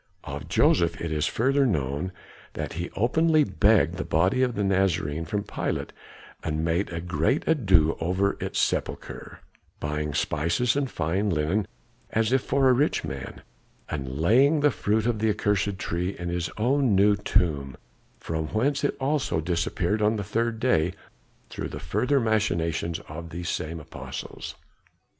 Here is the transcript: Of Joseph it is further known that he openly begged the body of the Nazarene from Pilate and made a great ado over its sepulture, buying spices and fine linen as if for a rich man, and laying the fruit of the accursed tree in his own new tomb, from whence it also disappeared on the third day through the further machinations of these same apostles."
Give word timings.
Of 0.23 0.49
Joseph 0.49 0.99
it 0.99 1.11
is 1.11 1.27
further 1.27 1.63
known 1.63 2.11
that 2.53 2.73
he 2.73 2.89
openly 2.95 3.43
begged 3.43 3.97
the 3.97 4.03
body 4.03 4.41
of 4.41 4.55
the 4.55 4.63
Nazarene 4.63 5.25
from 5.25 5.43
Pilate 5.43 5.93
and 6.43 6.65
made 6.65 6.89
a 6.91 6.99
great 6.99 7.47
ado 7.47 7.95
over 8.01 8.35
its 8.39 8.57
sepulture, 8.57 9.41
buying 9.79 10.15
spices 10.15 10.75
and 10.75 10.89
fine 10.89 11.29
linen 11.29 11.67
as 12.09 12.31
if 12.33 12.41
for 12.41 12.67
a 12.67 12.73
rich 12.73 13.03
man, 13.03 13.43
and 13.89 14.17
laying 14.19 14.61
the 14.61 14.71
fruit 14.71 15.05
of 15.05 15.19
the 15.19 15.29
accursed 15.29 15.77
tree 15.77 16.17
in 16.17 16.29
his 16.29 16.49
own 16.57 16.95
new 16.95 17.15
tomb, 17.15 17.77
from 18.19 18.47
whence 18.47 18.83
it 18.83 18.97
also 18.99 19.39
disappeared 19.39 20.01
on 20.01 20.15
the 20.15 20.23
third 20.23 20.59
day 20.59 20.93
through 21.51 21.69
the 21.69 21.79
further 21.79 22.19
machinations 22.19 22.97
of 23.01 23.29
these 23.29 23.49
same 23.49 23.79
apostles." 23.79 24.55